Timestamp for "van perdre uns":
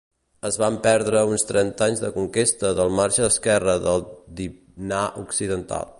0.61-1.45